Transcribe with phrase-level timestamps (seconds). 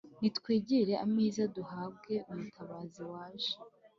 [0.19, 3.53] nitwegere ameza, duhabwe umutabazi, waje